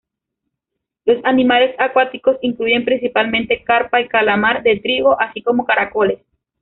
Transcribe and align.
Los 1.05 1.23
animales 1.25 1.75
acuáticos 1.77 2.37
incluyen 2.41 2.83
principalmente 2.85 3.63
carpa 3.63 4.01
y 4.01 4.07
calamar 4.07 4.63
de 4.63 4.79
trigo, 4.79 5.15
así 5.21 5.43
como 5.43 5.63
caracoles. 5.63 6.25